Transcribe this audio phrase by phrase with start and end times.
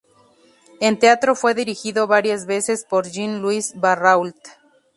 [0.79, 4.35] En teatro fue dirigido varias veces por Jean-Louis Barrault.